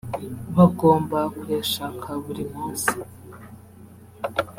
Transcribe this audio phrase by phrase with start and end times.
[0.57, 2.95] bagomba kuyashaka buri munsi